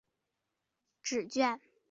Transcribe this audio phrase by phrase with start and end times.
[1.03, 1.63] 指券相似。